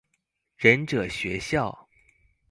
[0.57, 1.87] 忍者學校